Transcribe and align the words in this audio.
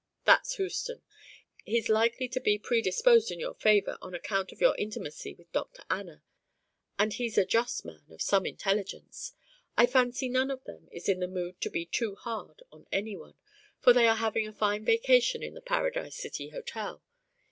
"That's 0.25 0.55
Houston. 0.55 1.03
He's 1.63 1.87
likely 1.87 2.27
to 2.29 2.39
be 2.41 2.57
predisposed 2.57 3.29
in 3.29 3.39
your 3.39 3.53
favour 3.53 3.99
on 4.01 4.15
account 4.15 4.51
of 4.51 4.59
your 4.59 4.75
intimacy 4.77 5.35
with 5.35 5.51
Dr. 5.51 5.83
Anna. 5.91 6.23
And 6.97 7.13
he's 7.13 7.37
a 7.37 7.45
just 7.45 7.85
man, 7.85 8.07
of 8.09 8.19
some 8.19 8.47
intelligence. 8.47 9.33
I 9.77 9.85
fancy 9.85 10.27
none 10.27 10.49
of 10.49 10.63
them 10.63 10.89
is 10.91 11.07
in 11.07 11.19
the 11.19 11.27
mood 11.27 11.61
to 11.61 11.69
be 11.69 11.85
too 11.85 12.15
hard 12.15 12.63
on 12.71 12.87
any 12.91 13.15
one, 13.15 13.35
for 13.79 13.93
they 13.93 14.07
are 14.07 14.15
having 14.15 14.47
a 14.47 14.53
fine 14.53 14.83
vacation 14.83 15.43
in 15.43 15.53
the 15.53 15.61
Paradise 15.61 16.15
City 16.15 16.49
Hotel. 16.49 17.03